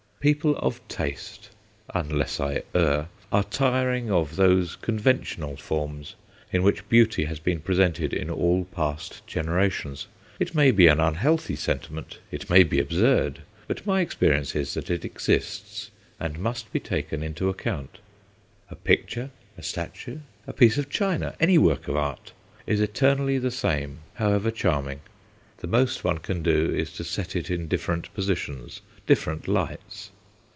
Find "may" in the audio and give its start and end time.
10.53-10.69, 12.51-12.61